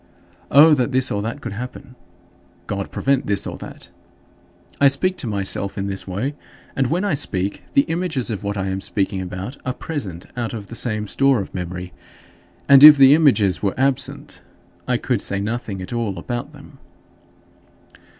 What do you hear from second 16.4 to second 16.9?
them.